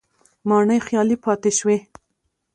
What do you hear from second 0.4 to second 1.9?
ماڼۍ خالي پاتې شوې